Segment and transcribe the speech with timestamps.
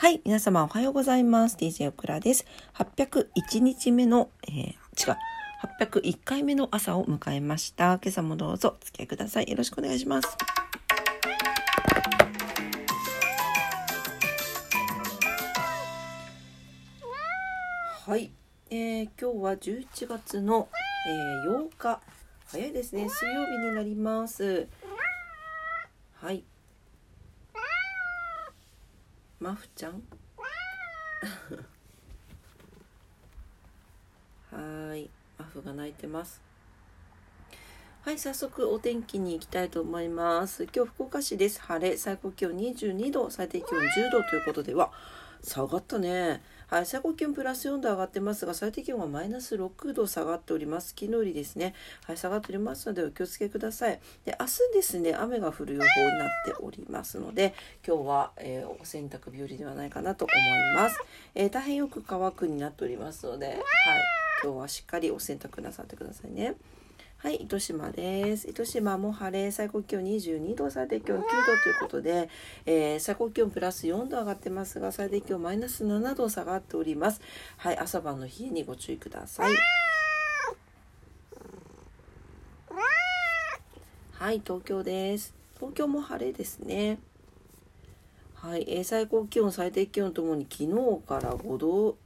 [0.00, 1.58] はい、皆様おはようございます。
[1.58, 2.46] DJ オクラです。
[2.72, 5.16] 801日目の、えー、違う、
[5.78, 7.98] 801回目の朝を迎えました。
[8.02, 9.50] 今朝もどうぞお付き合いください。
[9.50, 10.28] よろしくお願いします。
[18.06, 18.30] はい、
[18.70, 20.70] えー、今日は11月の、
[21.44, 22.00] えー、8日。
[22.46, 23.06] 早いですね。
[23.06, 24.66] 水曜日になります。
[26.14, 26.42] はい。
[29.40, 30.02] マフちゃん？
[34.90, 35.08] はい。
[35.38, 36.42] マフが泣いてます。
[38.02, 40.64] はい早速お天気に行きたいと思います。
[40.64, 41.60] 今日福岡市です。
[41.62, 44.92] 晴れ最高気温22度最低気温10度ということでは
[45.42, 46.42] 下がったね。
[46.70, 50.90] はい、最高気温プラス4度上がってますが、最低気温はマイナス6度下がっております。
[50.90, 51.74] 昨日よりですね、
[52.04, 53.98] はい、下がっておりますのでお気をつけください。
[54.24, 60.96] で、明日ですね、雨が降る予報になっておりますので、今日は、えー、お洗濯日和ではないかなと思います。
[61.34, 63.56] えー、大変よく乾くになっておりますので、はい、
[64.44, 66.54] 今日はしっかりお洗濯なさってくださいね。
[67.22, 68.48] はい、糸島です。
[68.48, 71.26] 糸島も晴れ、最高気温22度、最低気温9度
[71.62, 72.30] ということで、
[72.64, 77.20] えー、最高気温プラス4度上がってますが、最低気温マイナス7度下がっております。
[77.58, 79.52] はい、朝晩の冷えにご注意ください。
[84.12, 85.34] はい、東京です。
[85.56, 87.00] 東京も晴れですね。
[88.32, 91.98] はい、えー、最高気温、最低気温ともに昨日から5度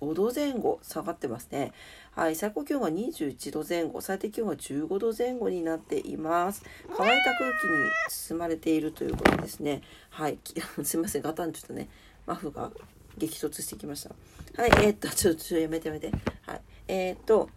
[0.00, 1.72] 5度前後下がってますね。
[2.12, 6.64] はい、最高気温が21度前後、最低気温が15度前後になっています。
[6.96, 9.82] 乾いた空気に包まれているということですね。
[10.10, 10.38] はい、
[10.82, 11.88] すいません、ガタンちょっとね、
[12.26, 12.70] マフが
[13.16, 14.14] 激突してきました。
[14.60, 16.10] はい、えー、っと、 ちょっと、ちょっとやめてやめて。
[16.42, 17.48] はい、えー、っと、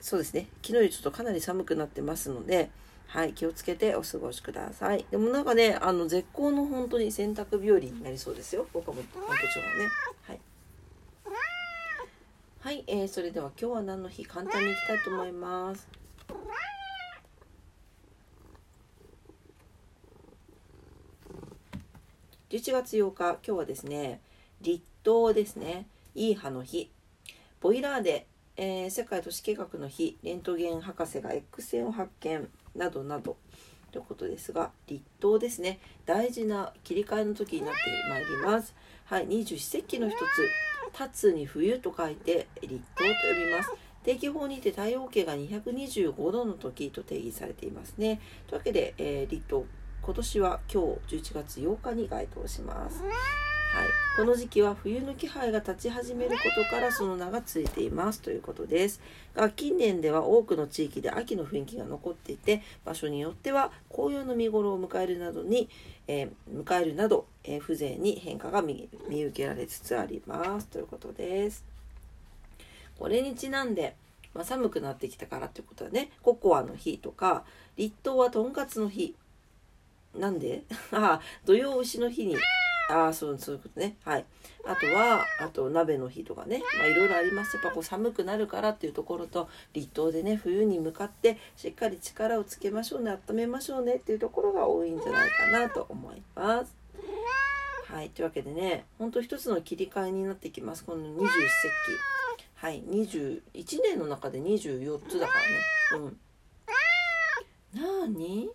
[0.00, 2.70] そうですね、昨日よりちょっとかなり寒くなってますので、
[3.10, 5.04] はい、気をつけてお過ごしください。
[5.10, 8.66] でもなんかね、あの、絶好の本当に洗濯日和になりそうですよ。
[8.72, 9.90] 岡本、本都町はね。
[10.28, 10.40] はい。
[12.62, 14.26] はい、えー、それでは今日は何の日？
[14.26, 15.88] 簡単にいきたいと思います。
[22.50, 24.20] 11月8日、今日はですね、
[24.60, 26.90] 立冬ですね、いい葉の日、
[27.62, 28.26] ボイラーで、
[28.58, 32.46] えー、世界都市計画の日、レントゲン博士が X 線を発見。
[32.74, 33.38] などなど。
[33.90, 38.74] ということですが、立冬ですね、大事な切り替えの時になってまいります。
[39.04, 40.20] はい、二十四節気の一つ、
[40.98, 43.70] 立つに冬と書いて立冬と呼びます。
[44.02, 48.20] 定期法にて太陽系が225度の時と定義されていますね。
[48.46, 49.66] というわけで、えー、立冬、
[50.02, 53.02] 今年は今日11月8日に該当します。
[53.72, 53.86] はい、
[54.16, 59.00] この時期は冬の気配が立ち始めることからその名がついていますということです。
[59.36, 65.68] が近年では多くの地域で秋の雰囲気が残っていて場所によっては紅葉の見頃を迎えるなどに、
[66.08, 71.64] えー、迎えるなど、えー、風情に変化が見受けられつつありますということです。
[72.98, 73.94] これにちなんで、
[74.34, 77.44] まあ、寒くなってきたからということはねココアの日とか
[77.76, 79.14] 立冬はとんかつの日
[80.18, 82.36] なんで あ土曜牛の日に
[82.90, 83.96] ああ、そう、そういうことね。
[84.04, 84.24] はい。
[84.64, 86.62] あとは、あと、鍋の日とかね。
[86.78, 87.56] まあ、いろいろあります。
[87.56, 96.74] やっぱこう、寒くなるからっていうところと、立冬でね、冬に向かって、しっかり力をつけましょうね、温めましょうねっていうところが多いんじゃないかなと思います。
[97.86, 98.10] はい。
[98.10, 100.84] というわけでね、ほんと一つの切り替えになってきます。
[100.84, 102.54] この21節気。
[102.54, 102.82] はい。
[102.82, 103.42] 21
[103.82, 105.32] 年の中で24つだか
[105.92, 106.04] らね。
[106.04, 106.20] うん。
[107.74, 108.50] なーに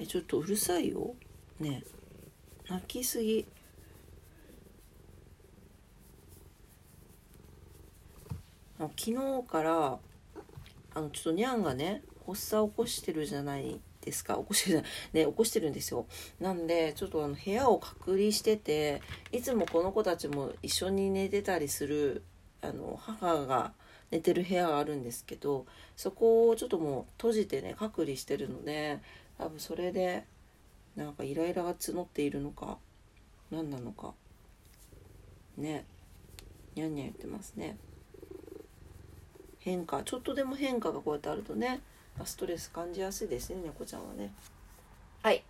[0.00, 1.12] えちょっとうるさいよ。
[1.58, 1.82] ね。
[2.70, 3.44] 泣きすぎ。
[8.78, 9.12] 昨日
[9.50, 9.98] から
[10.94, 14.36] あのちょっとにゃんがね発作起こしてるじゃないですか。
[14.36, 16.06] 起こしてるね起こしてるんですよ。
[16.38, 22.22] なんでちょっとあの部屋を隔離してていつもこの子たちも一緒に寝てたりする
[22.62, 23.72] あの母が
[24.12, 25.66] 寝てる部屋があるんですけど
[25.96, 29.00] そこをちょっともう閉じてね隔離してるので
[29.38, 30.24] 多分それで
[30.96, 32.78] なんかイライラが募っているのか
[33.50, 34.14] 何なのか
[35.56, 35.84] ね
[36.74, 37.76] にゃんにゃん言ってますね。
[39.60, 41.80] 変化ちょっとでも変化がこうやってあるとね
[42.24, 44.32] ストレス感じやすいですね猫ちゃんはね。
[45.22, 45.42] はい。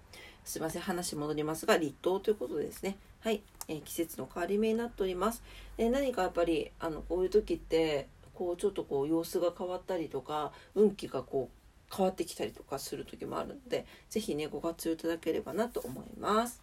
[0.44, 2.96] すいません話戻りますが立冬ということですね。
[3.20, 5.42] はい、えー、季節の変わり目になっております。
[5.78, 11.63] で何かやっぱりあのこういう時ってこうちょっとこう様子が変わったりとか運気がこう
[11.94, 16.62] 変わってきたりとかする時もあるので是非ねご活用いただければなと思います。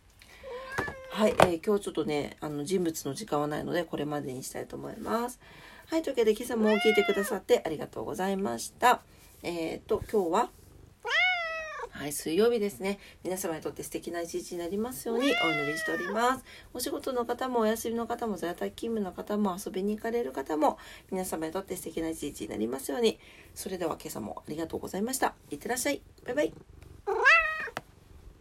[1.11, 5.39] はい、えー、今日ちょっとねあの人物の時間はないのでこれまでにしたいと思います。
[5.87, 9.01] はいというわけで今朝も聞いてくださってありがとうございました。
[9.43, 10.49] えっ、ー、と今日は
[12.01, 12.97] はい、水曜日ですね。
[13.23, 16.43] 皆様にとって素敵な一日になりますようにお祈りしております。
[16.73, 20.79] お仕事の方もお休みの方も在宅勤務の方も遊びに行かれる方も
[21.11, 23.19] 皆様にとって素敵な一日になりますように。
[23.53, 25.35] それでは今朝もありがとうございました。
[25.51, 26.01] いってらっしゃい。
[26.25, 26.53] バイバイ。